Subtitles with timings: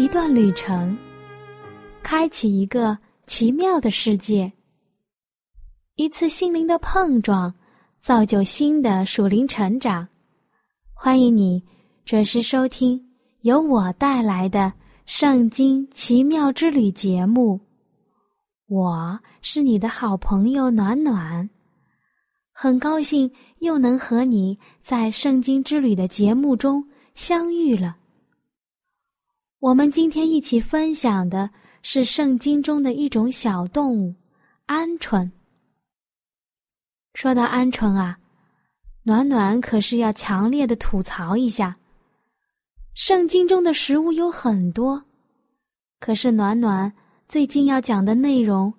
[0.00, 0.96] 一段旅程，
[2.02, 2.96] 开启一个
[3.26, 4.50] 奇妙的世界。
[5.96, 7.52] 一次心灵的碰撞，
[8.00, 10.08] 造就新的属灵成长。
[10.94, 11.62] 欢迎你
[12.06, 12.98] 准时收听
[13.42, 14.60] 由我带来的
[15.04, 17.60] 《圣经奇妙之旅》节目。
[18.68, 21.46] 我是你的好朋友暖暖，
[22.54, 26.82] 很高兴又能和你在《圣经之旅》的节目中
[27.14, 27.98] 相遇了。
[29.60, 31.50] 我们今天一起分享的
[31.82, 34.14] 是圣经中的一种小动物——
[34.66, 35.30] 鹌鹑。
[37.12, 38.18] 说到鹌鹑啊，
[39.02, 41.76] 暖暖可是要强烈的吐槽一下。
[42.94, 45.04] 圣经中的食物有很多，
[45.98, 46.90] 可是暖暖
[47.28, 48.72] 最近要讲的内容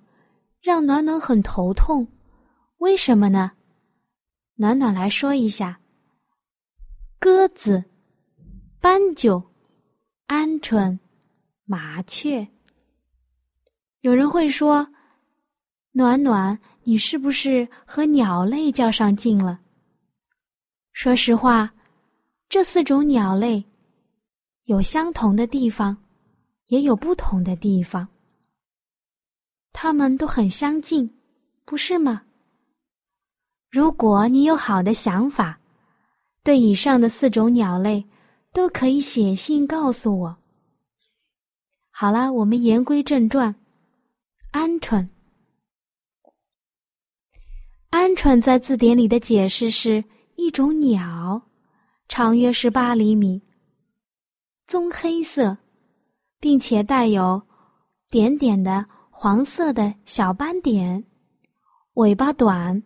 [0.61, 2.07] 让暖暖很头痛。
[2.77, 3.51] 为什么呢？
[4.55, 5.79] 暖暖来说一下：
[7.19, 7.83] 鸽子、
[8.79, 9.50] 斑鸠。
[10.31, 10.97] 鹌鹑、
[11.65, 12.47] 麻雀。
[13.99, 14.88] 有人会说
[15.91, 19.59] ：“暖暖，你是不是和鸟类较上劲了？”
[20.93, 21.73] 说实话，
[22.47, 23.61] 这四种鸟类
[24.63, 25.97] 有相同的地方，
[26.67, 28.07] 也有不同的地方。
[29.73, 31.13] 它们都很相近，
[31.66, 32.23] 不是吗？
[33.69, 35.59] 如果你有好的想法，
[36.41, 38.01] 对以上的四种鸟类。
[38.53, 40.38] 都可以写信告诉我。
[41.89, 43.53] 好了，我们言归正传。
[44.51, 45.07] 鹌鹑，
[47.89, 50.03] 鹌鹑在字典里的解释是
[50.35, 51.41] 一种鸟，
[52.09, 53.41] 长约十八厘米，
[54.66, 55.57] 棕黑色，
[56.39, 57.41] 并且带有
[58.09, 61.01] 点点的黄色的小斑点，
[61.94, 62.81] 尾巴短，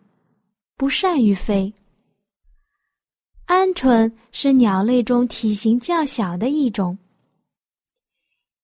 [0.76, 1.72] 不善于飞。
[3.46, 6.98] 鹌鹑是鸟类中体型较小的一种。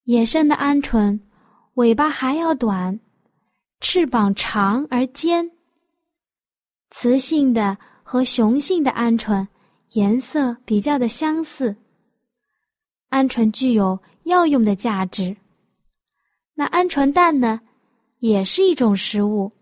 [0.04, 1.18] 野生的鹌鹑
[1.74, 2.98] 尾巴还要短，
[3.80, 5.48] 翅膀长而尖。
[6.90, 9.46] 雌性的和雄性的鹌鹑
[9.92, 11.76] 颜色比较的相似。
[13.10, 15.36] 鹌鹑具有药用的价值。
[16.54, 17.60] 那鹌鹑蛋呢，
[18.18, 19.52] 也是一种食物，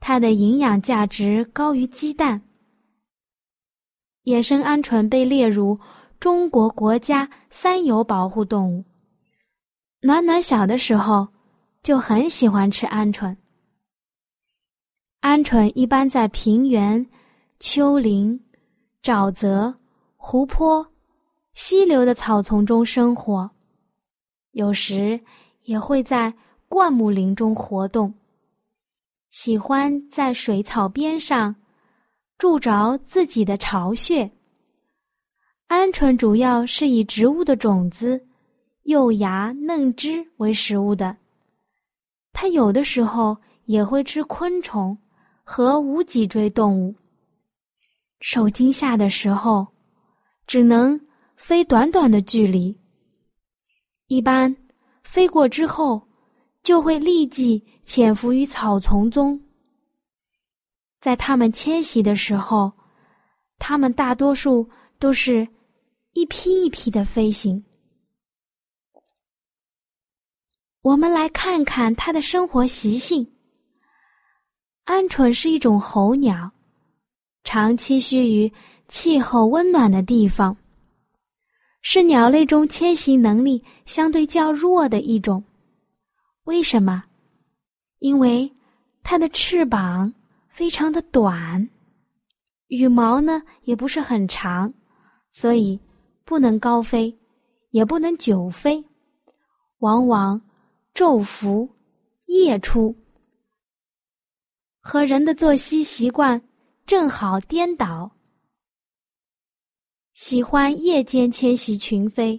[0.00, 2.40] 它的营养价值高于鸡蛋。
[4.22, 5.78] 野生鹌鹑被列入
[6.18, 8.84] 中国国家三有保护动物。
[10.02, 11.26] 暖暖小的时候
[11.82, 13.36] 就很喜欢吃鹌鹑。
[15.22, 17.04] 鹌鹑一般在平原、
[17.58, 18.38] 丘陵、
[19.02, 19.74] 沼泽、
[20.16, 20.86] 湖泊、
[21.54, 23.50] 溪流的草丛中生活，
[24.52, 25.20] 有时
[25.64, 26.32] 也会在
[26.68, 28.14] 灌木林中活动，
[29.30, 31.54] 喜欢在水草边上。
[32.40, 34.24] 筑着自己的巢穴。
[35.68, 38.26] 鹌鹑主要是以植物的种子、
[38.84, 41.14] 幼芽、嫩枝为食物的。
[42.32, 43.36] 它有的时候
[43.66, 44.96] 也会吃昆虫
[45.44, 46.94] 和无脊椎动物。
[48.20, 49.66] 受惊吓的时候，
[50.46, 50.98] 只能
[51.36, 52.74] 飞短短的距离。
[54.06, 54.56] 一般
[55.04, 56.00] 飞过之后，
[56.62, 59.38] 就会立即潜伏于草丛中。
[61.00, 62.70] 在它们迁徙的时候，
[63.58, 64.68] 它们大多数
[64.98, 65.48] 都是
[66.12, 67.64] 一批一批的飞行。
[70.82, 73.26] 我们来看看它的生活习性。
[74.84, 76.50] 鹌鹑是一种候鸟，
[77.44, 78.52] 常栖息于
[78.88, 80.56] 气候温暖的地方，
[81.80, 85.42] 是鸟类中迁徙能力相对较弱的一种。
[86.44, 87.02] 为什么？
[88.00, 88.50] 因为
[89.02, 90.12] 它的翅膀。
[90.50, 91.70] 非常的短，
[92.66, 94.72] 羽毛呢也不是很长，
[95.32, 95.80] 所以
[96.24, 97.16] 不能高飞，
[97.70, 98.84] 也不能久飞，
[99.78, 100.40] 往往
[100.92, 101.68] 昼伏
[102.26, 102.94] 夜出，
[104.80, 106.42] 和人的作息习惯
[106.84, 108.10] 正好颠倒，
[110.12, 112.38] 喜欢夜间迁徙群飞。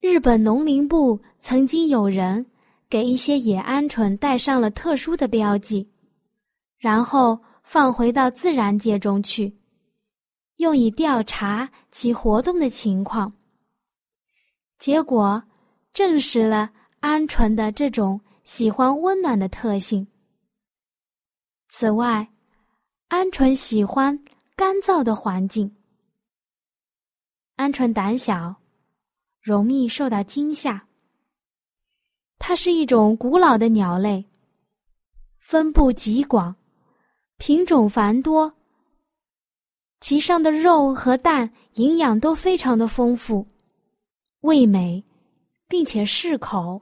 [0.00, 2.46] 日本农林部曾经有人
[2.88, 5.91] 给一些野鹌鹑带上了特殊的标记。
[6.82, 9.56] 然后放回到自然界中去，
[10.56, 13.32] 用以调查其活动的情况。
[14.80, 15.40] 结果
[15.92, 16.68] 证实了
[17.00, 20.04] 鹌鹑的这种喜欢温暖的特性。
[21.68, 22.28] 此外，
[23.10, 24.18] 鹌鹑喜欢
[24.56, 25.72] 干燥的环境。
[27.58, 28.56] 鹌鹑胆小，
[29.40, 30.84] 容易受到惊吓。
[32.40, 34.28] 它是一种古老的鸟类，
[35.38, 36.56] 分布极广，
[37.44, 38.54] 品种繁多。
[39.98, 43.44] 其上的肉和蛋营养都非常的丰富，
[44.42, 45.02] 味美，
[45.66, 46.80] 并且适口，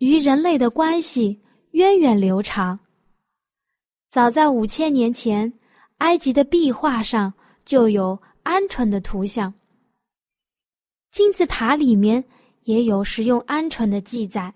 [0.00, 2.78] 与人类的关系源远流长。
[4.10, 5.50] 早在五千年前，
[5.96, 7.32] 埃及的壁画上
[7.64, 9.54] 就有鹌鹑的图像。
[11.10, 12.22] 金字塔里面
[12.64, 14.52] 也有食用鹌鹑的记载。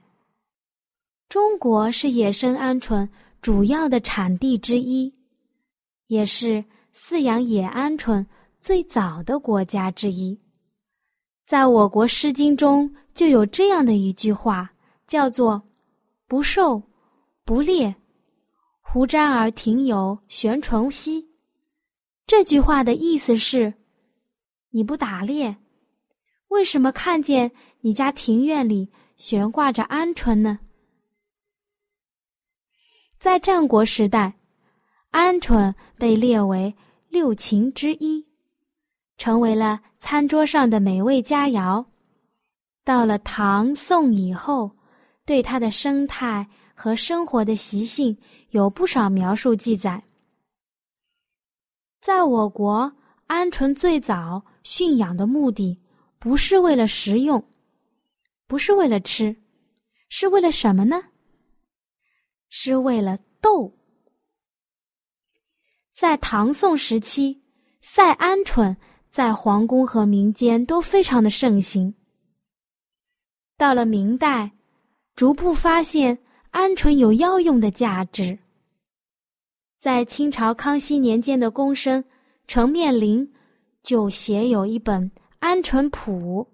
[1.30, 3.08] 中国是野生鹌鹑
[3.40, 5.10] 主要的产地之一，
[6.06, 6.64] 也是
[6.94, 8.24] 饲养野鹌鹑
[8.58, 10.38] 最早的国家之一。
[11.44, 14.70] 在我国《诗经》中就有这样的一句话，
[15.06, 15.62] 叫做
[16.26, 16.82] “不受，
[17.44, 17.94] 不猎，
[18.80, 21.28] 胡瞻而庭有悬唇兮”。
[22.26, 23.72] 这句话的意思是：
[24.70, 25.56] 你不打猎。
[26.48, 27.50] 为什么看见
[27.80, 30.58] 你家庭院里悬挂着鹌鹑呢？
[33.18, 34.36] 在战国时代，
[35.16, 36.74] 鹌鹑被列为
[37.08, 38.22] 六禽之一，
[39.16, 41.82] 成为了餐桌上的美味佳肴。
[42.84, 44.70] 到了唐宋以后，
[45.24, 48.14] 对它的生态和生活的习性
[48.50, 50.04] 有不少描述记载。
[52.02, 52.92] 在我国，
[53.26, 55.80] 鹌鹑最早驯养的目的。
[56.18, 57.42] 不是为了食用，
[58.46, 59.34] 不是为了吃，
[60.10, 61.02] 是为了什么呢？
[62.50, 63.75] 是为了斗。
[65.96, 67.40] 在唐宋时期，
[67.80, 68.76] 赛鹌鹑
[69.10, 71.94] 在皇宫和民间都非常的盛行。
[73.56, 74.52] 到了明代，
[75.14, 76.18] 逐步发现
[76.52, 78.38] 鹌鹑有药用的价值。
[79.80, 82.04] 在清朝康熙年间的宫生
[82.46, 83.32] 程面临
[83.82, 85.10] 就写有一本。
[85.40, 86.46] 鹌鹑谱，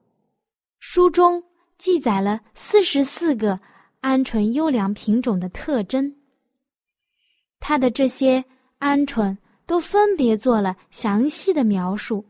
[0.78, 1.42] 书中
[1.78, 3.58] 记载了四十四个
[4.02, 6.14] 鹌鹑优良品种的特征。
[7.58, 8.44] 它的这些
[8.82, 12.26] 鹌鹑都分别做了详细的描述，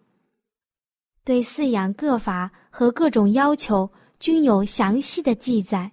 [1.25, 3.91] 对饲养各法和各种要求
[4.21, 5.91] 均有详细的记载。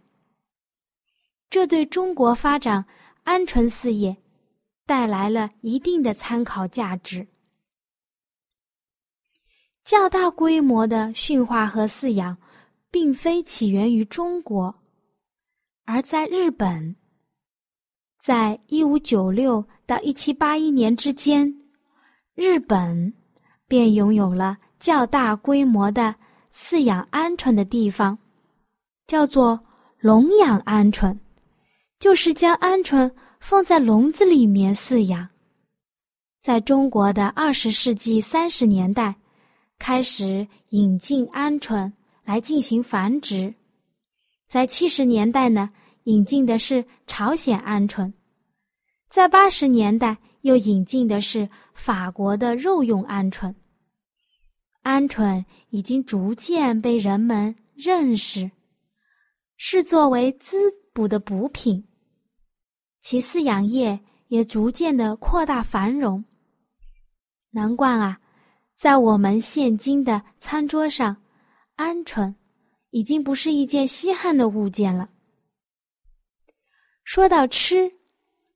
[1.49, 2.85] 这对中国发展
[3.23, 4.17] 鹌鹑事业
[4.85, 7.25] 带来了一定的参考价值。
[9.85, 12.37] 较大规模的驯化和饲养，
[12.91, 14.75] 并非起源于中国，
[15.85, 16.97] 而在日本。
[18.19, 21.51] 在一五九六到一七八一年之间，
[22.35, 23.13] 日本
[23.67, 26.13] 便拥有了较大规模的
[26.53, 28.17] 饲养鹌鹑的地方，
[29.07, 29.59] 叫做
[29.99, 31.17] 笼养鹌鹑，
[31.99, 35.27] 就是将鹌鹑放在笼子里面饲养。
[36.41, 39.15] 在中国的二十世纪三十年代。
[39.81, 41.89] 开始引进鹌鹑
[42.25, 43.53] 来进行繁殖，
[44.45, 45.69] 在七十年代呢，
[46.03, 48.11] 引进的是朝鲜鹌鹑，
[49.09, 53.53] 在八十年代又引进的是法国的肉用鹌鹑。
[54.83, 58.49] 鹌鹑已经逐渐被人们认识，
[59.57, 60.57] 是作为滋
[60.93, 61.87] 补的补品，
[63.01, 66.23] 其饲养业也逐渐的扩大繁荣。
[67.51, 68.19] 难怪啊。
[68.75, 71.17] 在我们现今的餐桌上，
[71.75, 72.33] 鹌鹑
[72.91, 75.09] 已经不是一件稀罕的物件了。
[77.11, 77.91] 说到吃，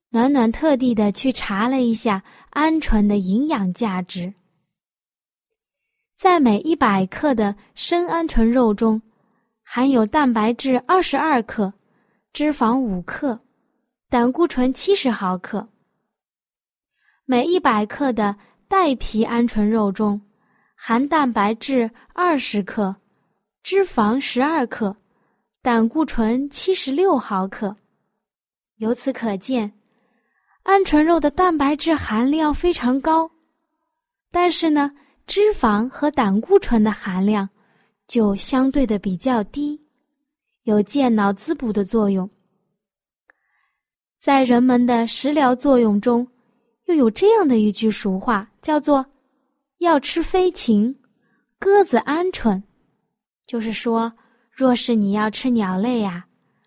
[0.09, 4.31] 暖暖特地的去查了一下鹌鹑的营养价值。
[6.15, 9.01] 在每一百克的生鹌鹑肉中，
[9.63, 11.73] 含有蛋白质二十二克，
[12.31, 13.39] 脂肪五克，
[14.07, 15.67] 胆固醇七十毫克。
[17.25, 18.35] 每一百克的
[18.67, 20.21] 带皮鹌鹑肉中
[20.75, 22.95] 含蛋白质二十克，
[23.63, 24.95] 脂肪十二克，
[25.63, 27.75] 胆固醇七十六毫克。
[28.83, 29.71] 由此可见，
[30.65, 33.31] 鹌鹑肉的蛋白质含量非常高，
[34.29, 34.91] 但是呢，
[35.25, 37.49] 脂肪和胆固醇的含量
[38.07, 39.81] 就相对的比较低，
[40.63, 42.29] 有健脑滋补的作用。
[44.19, 46.27] 在人们的食疗作用中。
[46.87, 49.05] 又有这样的一句俗话，叫做
[49.79, 50.93] “要吃飞禽，
[51.57, 52.61] 鸽子鹌鹑”，
[53.47, 54.11] 就是说，
[54.51, 56.25] 若是你要吃鸟类呀，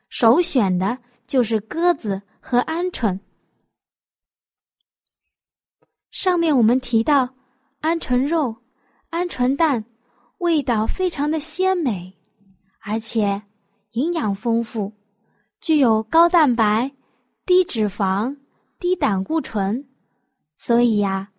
[0.09, 0.97] 首选的
[1.27, 3.19] 就是鸽子和鹌鹑。
[6.11, 7.35] 上面我们提到，
[7.83, 8.57] 鹌鹑肉、
[9.11, 9.85] 鹌鹑蛋
[10.39, 12.13] 味道非常的鲜美，
[12.81, 13.43] 而且
[13.93, 14.93] 营养丰富，
[15.61, 16.91] 具有高蛋白、
[17.45, 18.35] 低脂肪、
[18.79, 19.87] 低胆固醇，
[20.57, 21.31] 所以呀，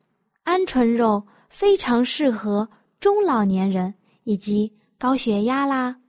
[0.45, 5.99] 鹌鹑肉非常适合中老年人以及高血压啦、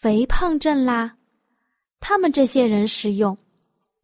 [0.00, 1.16] 肥胖症啦，
[2.00, 3.36] 他们这些人食用，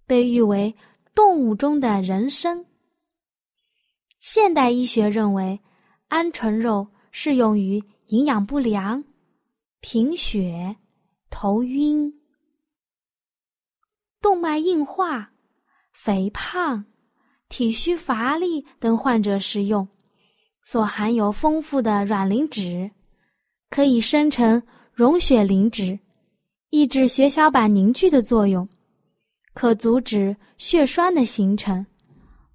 [0.06, 0.72] 被誉为
[1.14, 2.64] 动物中的人参。
[4.20, 5.58] 现代医学认为，
[6.08, 9.02] 鹌鹑肉适用于营养不良、
[9.80, 10.76] 贫血、
[11.30, 12.12] 头晕、
[14.20, 15.32] 动脉硬化、
[15.92, 16.84] 肥胖、
[17.48, 19.88] 体虚乏力等患者食用。
[20.62, 22.90] 所含有丰富的卵磷脂，
[23.70, 24.60] 可以生成
[24.92, 25.96] 溶血磷脂，
[26.70, 28.68] 抑制血小板凝聚的作用，
[29.54, 31.84] 可阻止血栓的形成。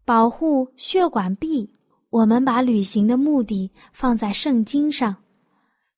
[0.05, 1.69] 保护血管壁。
[2.09, 5.15] 我们把旅行的目的放在圣经上，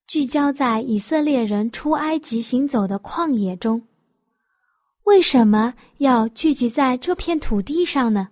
[0.05, 3.81] 聚焦在以色列人出埃及行走的旷野中。
[5.05, 8.27] 为什么要聚集在这片土地上呢？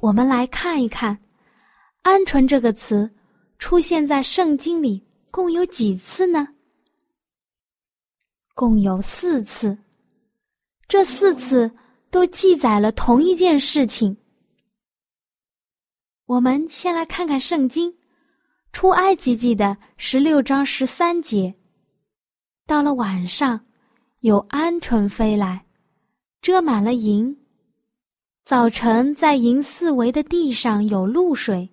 [0.00, 1.18] 我们来看一看
[2.04, 3.10] ，“鹌鹑”这个词
[3.58, 6.46] 出现在圣经里共有几次呢？
[8.54, 9.76] 共有四次。
[10.88, 11.70] 这四次
[12.10, 14.16] 都记载了同一件事情。
[16.26, 17.90] 我们先来看看《圣经·
[18.72, 21.54] 出埃及记》的十六章十三节。
[22.66, 23.66] 到了晚上，
[24.20, 25.66] 有鹌鹑飞来，
[26.40, 27.36] 遮满了营。
[28.44, 31.68] 早晨，在营四围的地上有露水。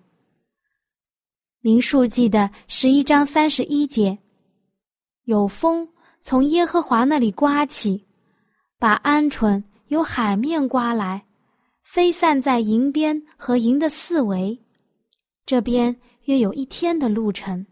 [1.60, 4.18] 民数记的十一章三十一节，
[5.24, 5.86] 有风
[6.22, 8.06] 从耶和华那里刮起，
[8.78, 11.26] 把鹌鹑由海面刮来。
[11.82, 14.56] 飞散在营边和营的四围，
[15.44, 17.66] 这边约有一天的路程，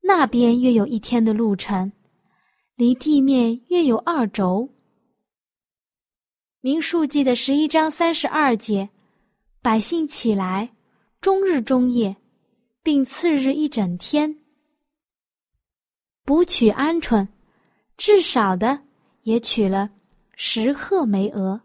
[0.00, 1.92] 那边约有一天的路程，
[2.74, 4.68] 离地面约有二轴。
[6.62, 8.90] 民数记的十一章三十二节，
[9.60, 10.68] 百姓起来，
[11.20, 12.16] 终日终夜，
[12.82, 14.36] 并次日一整天，
[16.24, 17.28] 捕取鹌鹑，
[18.04, 18.80] 至少的
[19.22, 19.88] 也取了
[20.34, 21.60] 十鹤梅鹅。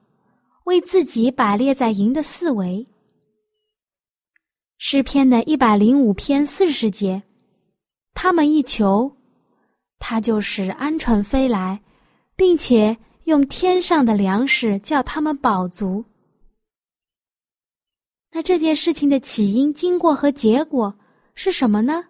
[0.65, 2.85] 为自己摆列在营的四围。
[4.77, 7.23] 诗篇的一百零五篇四十节，
[8.13, 9.11] 他们一求，
[9.97, 11.81] 他就使鹌鹑飞来，
[12.35, 16.03] 并且用天上的粮食叫他们饱足。
[18.29, 20.93] 那这件事情的起因、经过和结果
[21.33, 22.03] 是什么呢？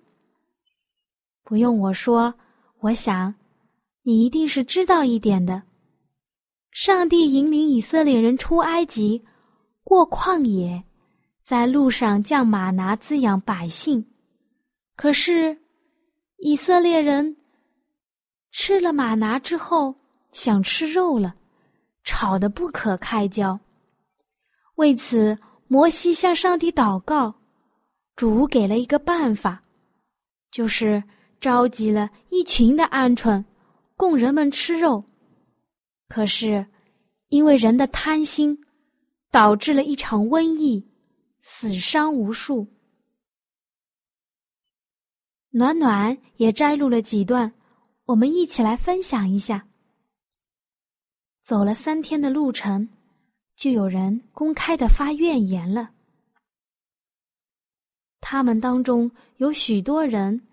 [1.44, 2.34] 不用我说，
[2.80, 3.34] 我想
[4.08, 5.62] 你一定是知道一点的。
[6.72, 9.22] 上帝引领以色列人出埃及，
[9.84, 10.82] 过旷野，
[11.44, 14.06] 在路上降马拿滋养百姓。
[14.96, 15.58] 可是，
[16.38, 17.36] 以色列人
[18.54, 19.94] 吃了马拿之后，
[20.32, 21.36] 想吃肉了，
[22.06, 23.60] 吵得不可开交。
[24.76, 25.38] 为此，
[25.68, 27.36] 摩西向上帝祷告，
[28.16, 29.62] 主给了一个办法，
[30.50, 31.04] 就是
[31.42, 33.44] 召集了一群的鹌鹑，
[33.98, 35.04] 供人们吃肉。
[36.08, 36.66] 可是，
[37.28, 38.58] 因为人的贪心，
[39.30, 40.88] 导致了一场瘟疫，
[41.42, 42.66] 死伤无数。
[45.50, 47.52] 暖暖也摘录了几段，
[48.06, 49.68] 我们一起来分享一下。
[51.42, 52.88] 走了三天的路程，
[53.56, 55.92] 就有人公开的发怨言了。
[58.20, 60.48] 他们当中有许多人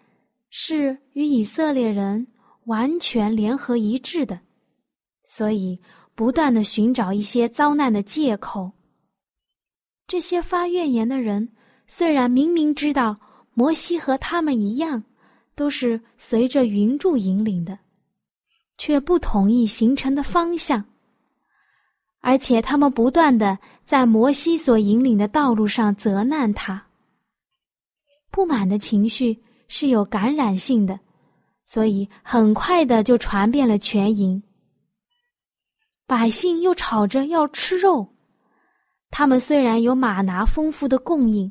[0.51, 2.27] 是与以色列人
[2.67, 4.39] 完全联合一致的。
[5.25, 5.81] 所以，
[6.15, 8.71] 不断的寻找一些遭难的借口。
[10.07, 11.49] 这些发怨言的人，
[11.87, 13.17] 虽然明明知道
[13.55, 15.03] 摩西和他们一样，
[15.55, 17.79] 都是随着云柱引领的，
[18.77, 20.85] 却不同意形成的方向。
[22.21, 26.87] 而且，他们不断的在摩西所引领的道路上责难他。
[28.31, 30.99] 不满的情绪是有感染性的，
[31.65, 34.43] 所以很快的就传遍了全营。
[36.07, 38.07] 百姓又吵着要吃肉，
[39.11, 41.51] 他们虽然有马拿丰富的供应，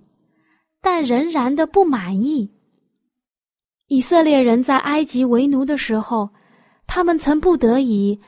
[0.81, 2.51] 但仍然的不满意。
[3.87, 6.29] 以色列人在埃及为奴的时候，
[6.85, 8.19] 他们曾不得已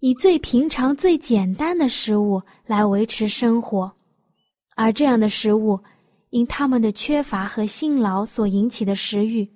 [0.00, 3.90] 以最平常、最简单的食物来维持生活，
[4.76, 5.78] 而这样的食物
[6.30, 9.50] 因他们的缺乏和辛劳所引起的食欲，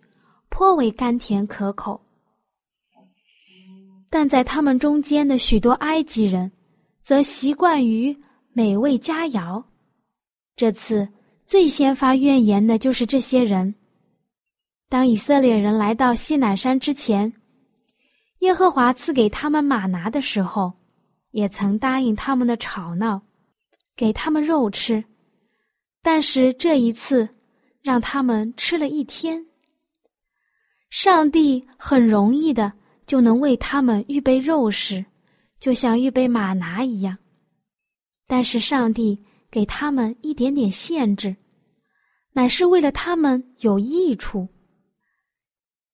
[0.49, 2.01] 颇为甘甜可口。
[4.11, 6.51] 但在他们中间的许多埃及人，
[7.03, 8.17] 则习惯于
[8.53, 9.63] 美味佳肴。
[10.55, 11.09] 这次
[11.45, 13.75] 最先发怨言的就是这些人。
[14.89, 17.33] 当以色列人来到西乃山之前，
[18.39, 20.73] 耶和华赐给他们马拿的时候，
[21.33, 23.21] 也曾答应他们的吵闹，
[23.97, 25.05] 给他们肉吃。
[26.01, 27.29] 但是这一次，
[27.83, 29.45] 让他们吃了一天。
[30.95, 32.73] 上帝很容易的
[33.05, 35.05] 就能为他们预备肉食，
[35.59, 37.19] 就像预备马拿一样。
[38.29, 39.21] 但是上帝
[39.51, 41.35] 给他们一点点限制，
[42.31, 44.49] 乃是为了他们有益处。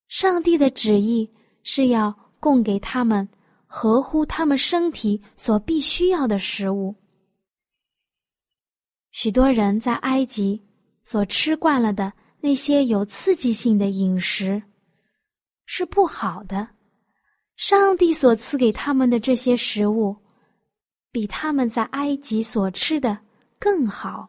[0.06, 1.28] 上帝的旨意
[1.62, 2.14] 是要。
[2.42, 3.28] 供给他们
[3.66, 6.96] 合乎他们身体所必须要的食物。
[9.10, 10.58] 许多人在埃及
[11.04, 14.62] 所吃惯了的那些有刺激性的饮食
[15.72, 16.68] 是不好的。
[17.54, 20.16] 上帝所赐给他们的这些食物，
[21.12, 23.16] 比他们在埃及所吃的
[23.56, 24.28] 更好。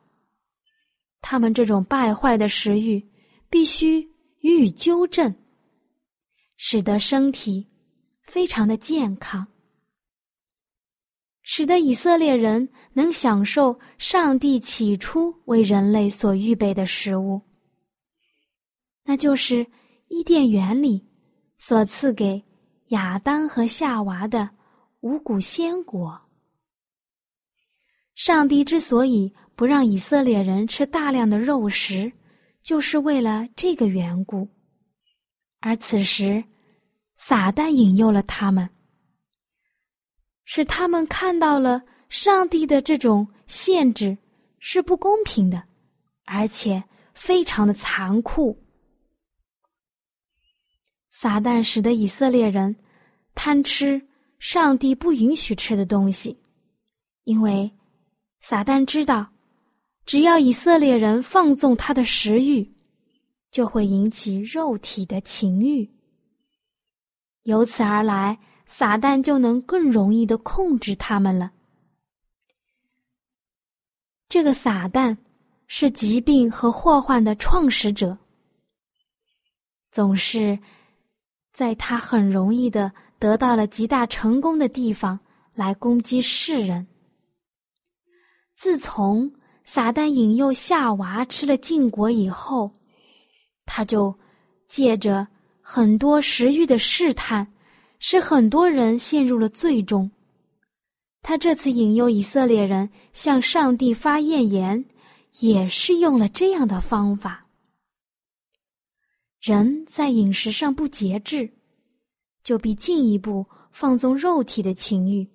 [1.20, 3.04] 他们这种败坏的食欲
[3.50, 4.08] 必须
[4.42, 5.34] 予以纠正，
[6.58, 7.68] 使得身体。
[8.22, 9.46] 非常的健康，
[11.42, 17.42] 使得以色列人能享受上帝起初为人类所预备的食物，
[19.04, 19.66] 那就是
[20.08, 21.04] 伊甸园里
[21.64, 22.44] 所赐给
[22.88, 24.50] 亚当和夏娃的
[25.02, 26.20] 五谷鲜果。
[28.16, 32.12] 上帝之所以不让以色列人吃大量的肉食，
[32.64, 34.50] 就是为了这个缘故，
[35.60, 36.44] 而此时。
[37.24, 38.68] 撒旦引诱了他们，
[40.44, 44.18] 使他们看到了上帝的这种限制
[44.58, 45.62] 是不公平的，
[46.26, 48.61] 而且非常的残酷。
[51.22, 52.76] 撒旦使得以色列人
[53.36, 54.02] 贪吃
[54.40, 56.36] 上帝不允许吃的东西，
[57.26, 57.72] 因为
[58.40, 59.32] 撒旦知道，
[60.04, 62.68] 只要以色列人放纵他的食欲，
[63.52, 65.88] 就会引起肉体的情欲。
[67.44, 71.52] 由此而来，撒旦就能更容易的控制他们了。
[74.28, 75.16] 这个撒旦
[75.68, 78.18] 是疾病和祸患的创始者，
[79.92, 80.58] 总是
[81.54, 85.20] 在他很容易的得到了极大成功的地方
[85.54, 86.88] 来攻击世人。
[88.56, 89.32] 自从
[89.64, 92.72] 撒旦引诱夏娃吃了禁果以后，
[93.66, 94.14] 他就
[94.68, 95.28] 借着。
[95.64, 97.48] 很多食欲的试探，
[98.00, 100.10] 使很多人陷入了最终。
[101.22, 104.84] 他这次引诱以色列人向上帝发怨言，
[105.40, 107.41] 也是用了这样的方法。
[109.42, 111.52] 人在饮食上不节制，
[112.44, 115.28] 就必进一步放纵肉体的情欲，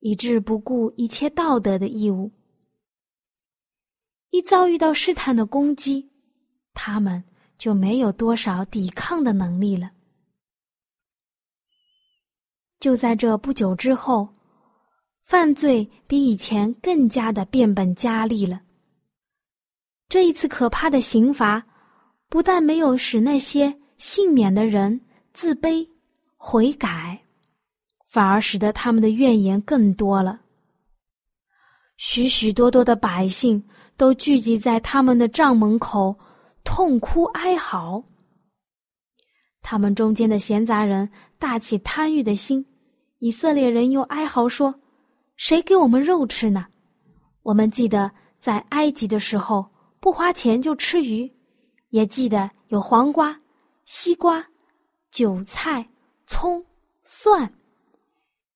[0.00, 2.32] 以致不顾一切道德的义务。
[4.30, 6.10] 一遭遇到试探的攻击，
[6.72, 7.22] 他们。
[7.56, 9.88] 就没有多少抵抗的能力了。
[12.80, 14.28] 就在这不久之后，
[15.22, 18.60] 犯罪比以前更加的变本加厉了。
[20.08, 21.64] 这一次可怕的刑罚，
[22.28, 25.00] 不但没有使那些幸免的人
[25.32, 25.88] 自卑
[26.36, 27.20] 悔改，
[28.06, 30.40] 反而使得他们的怨言更多了。
[31.96, 33.64] 许许多多的百姓
[33.96, 36.16] 都聚集在他们的帐门口。
[36.66, 38.02] 痛哭哀嚎，
[39.60, 41.06] 他们中间的闲杂人
[41.38, 42.64] 大起贪欲的心，
[43.18, 44.74] 以色列人又哀嚎说
[45.36, 46.66] ：“谁给我们肉吃呢？
[47.42, 48.10] 我们记得
[48.40, 51.30] 在埃及的时候不花钱就吃鱼，
[51.94, 53.40] 也记得有黄瓜、
[53.84, 54.44] 西瓜、
[55.12, 55.88] 韭菜、
[56.26, 56.60] 葱、
[57.04, 57.48] 蒜。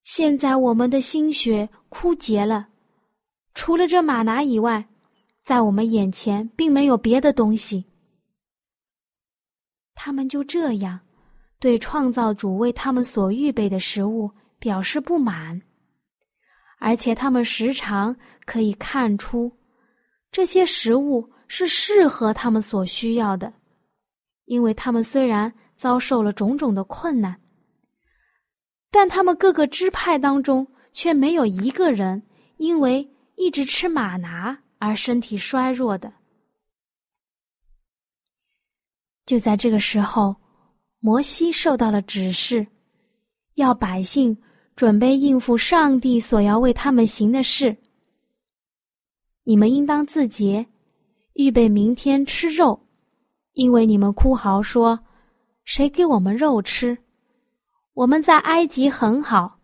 [0.02, 2.66] 现在我们的心血枯竭了，
[3.54, 4.84] 除了这马拿以外，
[5.44, 7.84] 在我们眼前并没有别的东西。”
[9.94, 10.98] 他们就这样，
[11.60, 15.62] 对创造主为他们所预备的食物表示不满，
[16.80, 19.56] 而且他们时常可以看出，
[20.32, 23.52] 这些食物是适合他们所需要的，
[24.44, 27.40] 因为他们虽然遭受了种种的困难，
[28.90, 32.22] 但他们各个支派当中却没有一个人
[32.58, 36.12] 因为一直吃马拿而身体衰弱的。
[39.26, 40.34] 就在这个时候，
[41.00, 42.66] 摩西受到了指示，
[43.54, 44.36] 要百姓
[44.74, 47.76] 准备应付上帝所要为他们行的事。
[49.44, 50.66] 你们应当自洁，
[51.38, 52.80] 预备明天吃肉，
[53.52, 54.98] 因为你们哭嚎说
[55.64, 56.98] ：“谁给我们肉吃？
[57.94, 59.60] 我们在埃及很好。”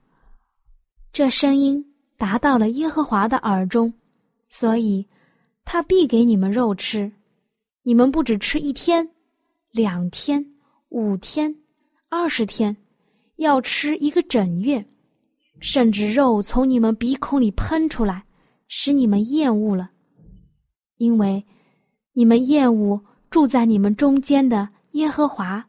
[1.13, 1.85] 这声音
[2.17, 3.93] 达到了耶和华的耳中，
[4.49, 5.05] 所以
[5.65, 7.11] 他必给你们肉吃。
[7.83, 9.11] 你们不只吃一天。
[9.73, 10.47] 两天、
[10.91, 11.53] 五天、
[12.09, 12.77] 二十天，
[13.35, 14.87] 要吃一个整月，
[15.59, 18.25] 甚至肉从你们鼻孔里喷出来，
[18.69, 19.91] 使你们厌恶了，
[20.99, 21.45] 因为
[22.15, 25.67] 你们厌恶住在你们中间的耶和华，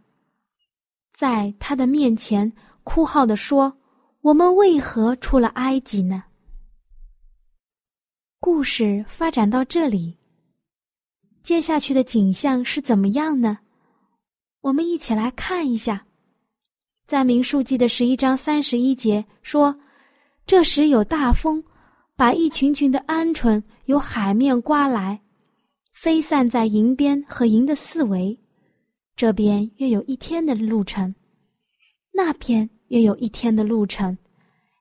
[1.13, 2.53] 在他的面前
[2.83, 3.75] 哭号的说
[4.21, 6.23] ：“我们为何出了埃及呢？”
[8.39, 10.15] 故事发展到这里，
[11.41, 13.57] 接下去的景象是怎么样呢？
[14.61, 16.05] 我们一起来看一下。
[17.07, 19.75] 在民数记的十一章三十一节说
[20.45, 21.63] ：“这时有大风，
[22.15, 25.19] 把一群群的鹌鹑由海面刮来，
[25.95, 28.37] 飞散在营边和营的四围。
[29.15, 31.15] 这边约有一天的路程，
[32.11, 34.17] 那边约有一天的路程，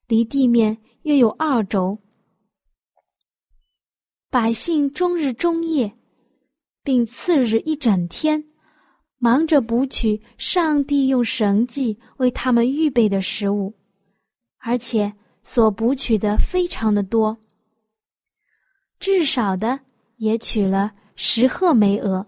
[0.09, 1.97] 离地面约有二轴。
[4.29, 5.97] 百姓终日终夜，
[6.83, 8.45] 并次日一整天。”
[9.17, 13.73] 忙着捕取上帝用神迹为他们预备的食物，
[14.59, 15.11] 而且
[15.43, 17.35] 所捕取的非常的多，
[19.01, 19.81] 至少的
[20.17, 22.27] 也取了十鹤梅鹅。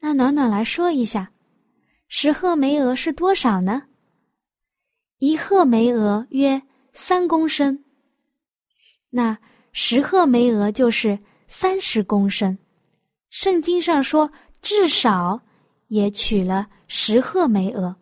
[0.00, 1.32] 那暖暖来说一下，
[2.08, 3.82] 十鹤梅鹅是多少呢？
[5.18, 6.60] 一鹤梅鹅约
[6.92, 7.84] 三公升，
[9.10, 9.38] 那
[9.72, 12.58] 十鹤梅鹅就是三十公升。
[13.30, 15.40] 圣经上说，至少。
[15.88, 17.94] 也取了十鹤梅鹅，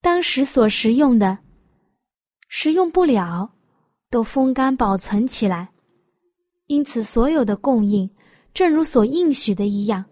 [0.00, 1.38] 当时所食用的，
[2.48, 3.48] 食用不了，
[4.10, 5.68] 都风干保存起来，
[6.66, 8.08] 因此所有的供应，
[8.52, 10.04] 正如所应许的一样，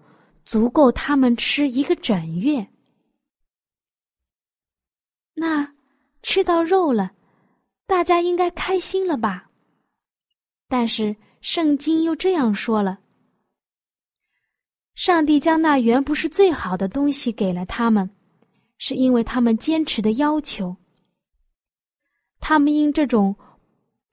[0.44, 2.66] 足够他们吃一个整月。
[5.34, 5.74] 那
[6.22, 7.12] 吃到肉了，
[7.86, 9.50] 大家应该开心了吧？
[10.68, 13.00] 但是圣经又这样说了。
[14.94, 18.08] 上帝将那原不是最好的东西给了他们，
[18.78, 20.76] 是因为他们坚持的要求。
[22.38, 23.34] 他们因这种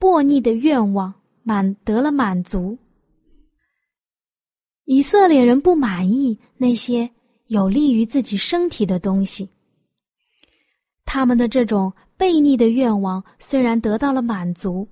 [0.00, 2.76] 悖逆的愿望满得了满足。
[4.84, 7.08] 以色列人不满意那些
[7.46, 9.48] 有利于自己身体的东西，
[11.04, 14.88] 他们的这种悖逆的愿望虽然得到了满足，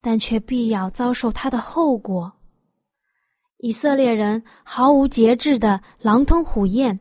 [0.00, 2.32] 但却必要遭受它的后果。
[3.58, 6.98] 以色列人毫无节制的狼吞虎咽，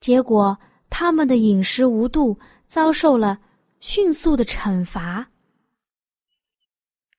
[0.00, 0.56] 结果
[0.88, 3.38] 他们的饮食无度，遭受了
[3.80, 5.28] 迅速的惩罚。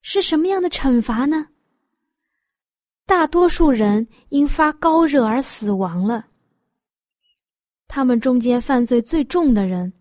[0.02, 1.48] 是什么样的惩罚呢？
[3.06, 6.28] 大多数人因发高热而死亡了。
[7.88, 9.92] 他们中间犯罪最重的人，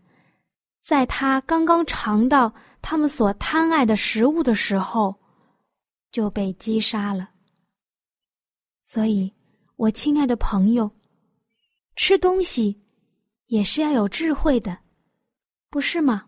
[0.81, 5.15] 在他刚刚尝到他们所贪爱的食物的时候，
[6.11, 7.31] 就被击杀了。
[8.83, 9.33] 所以，
[9.77, 10.91] 我亲爱的朋友，
[11.97, 12.79] 吃东西
[13.47, 14.79] 也是要有智慧的，
[15.71, 16.27] 不是吗？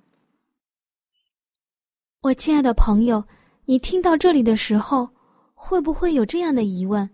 [2.23, 3.23] 我亲爱的朋友，
[3.71, 5.09] 你听到这里的时候，
[5.55, 7.09] 会不会有这样的疑问：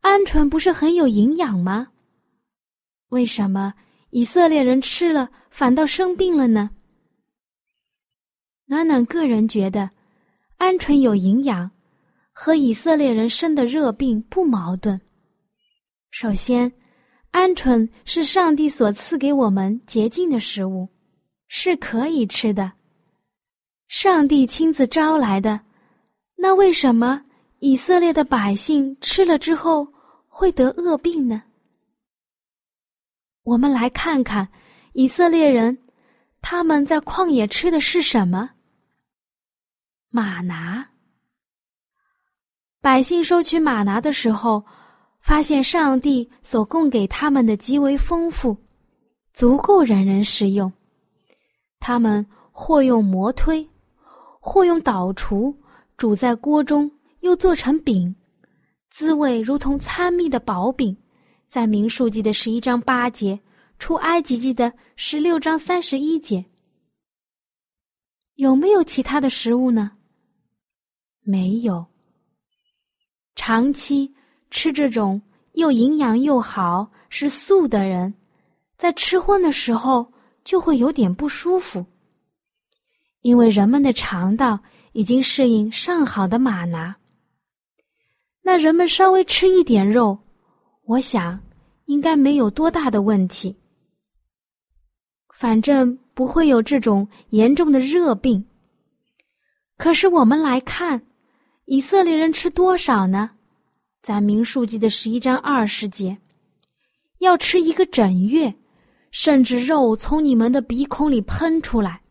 [0.00, 1.88] 鹌鹑不是很有营养吗？
[3.08, 3.74] 为什么
[4.10, 6.70] 以色列人吃了反倒生病了呢？
[8.66, 9.90] 暖暖个人觉得，
[10.56, 11.68] 鹌鹑有营养。
[12.32, 14.98] 和以色列人生的热病不矛盾。
[16.12, 16.72] 首先，
[17.32, 20.88] 鹌鹑是上帝所赐给我们洁净的食物，
[21.48, 22.70] 是可以吃的。
[23.90, 25.60] 上帝亲自招来的，
[26.36, 27.20] 那为什么
[27.58, 29.84] 以色列的百姓吃了之后
[30.28, 31.42] 会得恶病呢？
[33.42, 34.48] 我们来看看
[34.92, 35.76] 以色列人，
[36.40, 38.50] 他们在旷野吃的是什么？
[40.08, 40.88] 马拿。
[42.80, 44.64] 百姓收取马拿的时候，
[45.18, 48.56] 发现上帝所供给他们的极为丰富，
[49.32, 50.72] 足够人人食用。
[51.80, 53.68] 他们或用磨推，
[54.40, 55.54] 或用捣厨，
[55.96, 58.14] 煮在锅中，又做成饼，
[58.90, 60.96] 滋味如同参蜜的薄饼。
[61.48, 63.38] 在明数记的十一章八节，
[63.78, 66.44] 出埃及记的十六章三十一节，
[68.36, 69.92] 有没有其他的食物呢？
[71.22, 71.84] 没有。
[73.34, 74.14] 长期
[74.50, 75.20] 吃这种
[75.54, 78.14] 又营养又好是素的人，
[78.76, 80.12] 在吃荤的时候
[80.44, 81.84] 就会有点不舒服，
[83.22, 84.58] 因为人们的肠道
[84.92, 86.96] 已经适应上好的马拿。
[88.42, 90.18] 那人们稍微吃一点肉，
[90.84, 91.40] 我想
[91.86, 93.56] 应该没有多大的问题，
[95.34, 98.44] 反正不会有这种严重的热病。
[99.76, 101.02] 可是我们来看。
[101.66, 103.30] 以色列人吃多少呢？
[104.02, 106.18] 在民数记的十一章二十节，
[107.18, 108.52] 要吃一个整月，
[109.12, 112.02] 甚至肉从你们的鼻孔里喷出来。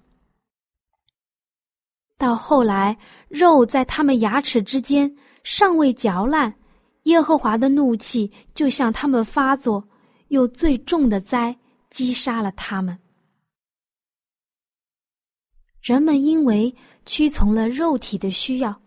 [2.20, 2.96] 到后来，
[3.30, 5.10] 肉在他们牙齿之间
[5.44, 6.54] 尚未嚼烂，
[7.04, 9.82] 耶和华的怒气就向他们发作，
[10.28, 11.58] 用最重的灾
[11.90, 13.00] 击杀了他们。
[15.82, 18.82] 人们因为屈从了肉体的需要，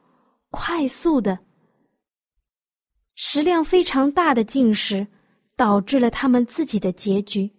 [0.50, 1.38] 快速的
[3.14, 5.06] 食量非常大的进食，
[5.56, 7.50] 导致了他们自己的结局。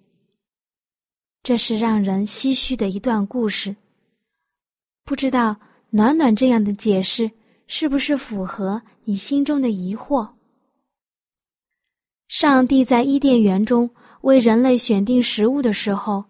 [1.42, 3.76] 这是让人唏嘘的一段故事。
[5.06, 5.56] 不知道
[5.90, 7.30] 暖暖这样的解释
[7.68, 10.30] 是不是符合你心中的疑惑？
[12.30, 13.90] 上帝在伊甸园中
[14.22, 16.24] 为人类选定食物的时候，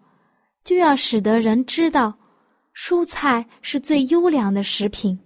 [0.64, 2.14] 就要使得人知道，
[2.74, 5.18] 蔬菜是最优良的食品。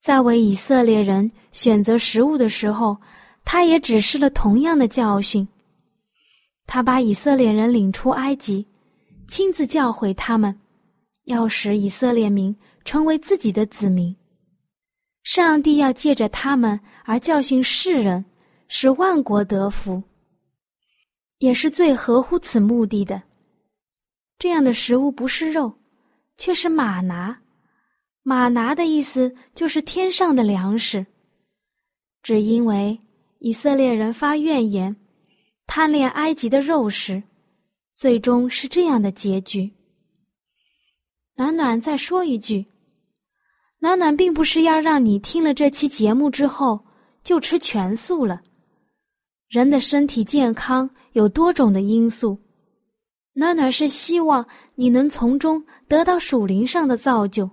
[0.00, 2.96] 在为以色列人选择食物的时候，
[3.44, 5.46] 他也指示了同样的教训。
[6.66, 8.66] 他把以色列人领出埃及。
[9.28, 10.54] 亲自教诲他们，
[11.32, 14.14] 要使以色列民成为自己的子民。
[15.24, 18.24] 上帝要借着他们而教训世人，
[18.68, 20.02] 使万国得福，
[21.38, 23.22] 也是最合乎此目的的。
[24.38, 25.72] 这样的食物不是肉，
[26.36, 27.40] 却是马拿。
[28.22, 31.06] 马拿的意思就是天上的粮食。
[32.22, 32.98] 只因为
[33.38, 34.94] 以色列人发怨言，
[35.66, 37.22] 贪恋埃及的肉食。
[37.94, 39.70] 最终是这样的结局。
[41.34, 42.66] 暖暖再说一句，
[43.78, 46.78] 暖暖并不是要让你听了这期节目之后
[47.24, 48.40] 就吃全素了。
[49.48, 52.38] 人的身体健康有多种的因素，
[53.32, 57.48] 暖暖是希望你能从中得到属灵上的造就，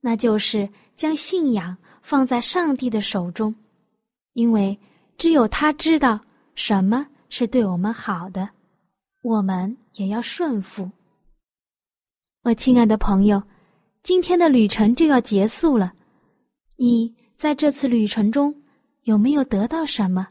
[0.00, 3.54] 那就是将信仰放在上帝的手中，
[4.32, 4.78] 因为
[5.16, 6.20] 只有他知道
[6.54, 8.48] 什么是对我们好的。
[9.22, 10.90] 我们也要顺服。
[12.44, 13.42] 我亲爱的朋友，
[14.02, 15.94] 今天的旅程就要结束了。
[16.76, 18.54] 你在这次旅程中
[19.04, 20.28] 有没有得到什么？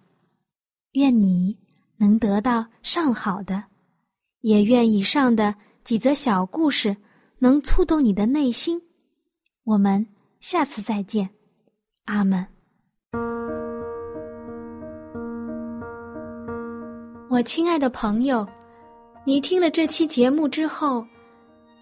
[0.91, 1.57] 愿你
[1.97, 3.63] 能得到上好的，
[4.41, 6.95] 也愿以上的几则小故事
[7.39, 8.79] 能触动你的内心。
[9.63, 10.05] 我们
[10.39, 11.27] 下次再见，
[12.05, 12.45] 阿门。
[17.27, 18.47] 我亲爱的朋友。
[19.25, 21.03] 你听了这期节目之后，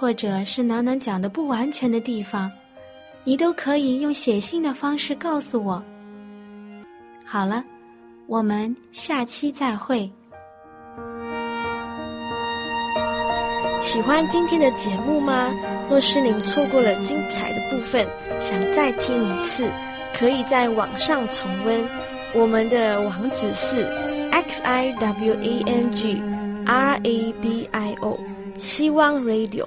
[0.00, 2.48] 或者是暖暖讲的不完全的地方，
[3.24, 5.82] 你都可以用写信的方式告诉我。
[7.24, 7.64] 好了，
[8.28, 10.08] 我们下期再会。
[13.82, 15.52] 喜欢今天的节目吗？
[15.90, 18.06] 若是您错过了精彩的部分，
[18.40, 19.68] 想再听一次，
[20.16, 21.84] 可以在网上重温。
[22.34, 23.82] 我们的网址是
[24.30, 26.22] x i w a n g。
[26.66, 28.16] R A D I O，
[28.58, 29.66] 希望 Radio。